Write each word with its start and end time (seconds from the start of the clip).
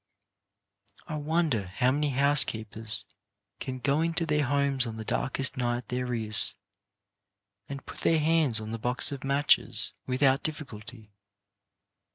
I 1.05 1.17
wonder 1.17 1.67
how 1.67 1.91
many 1.91 2.09
housekeepers 2.09 3.05
can 3.59 3.77
go 3.77 4.01
into 4.01 4.25
their 4.25 4.43
homes 4.45 4.87
on 4.87 4.97
the 4.97 5.05
darkest 5.05 5.57
night 5.57 5.89
there 5.89 6.11
is, 6.15 6.55
and 7.69 7.85
put 7.85 7.99
their 7.99 8.17
hands 8.17 8.59
on 8.59 8.71
the 8.71 8.79
box 8.79 9.11
of 9.11 9.23
matches 9.23 9.93
without 10.07 10.41
difficulty. 10.41 11.05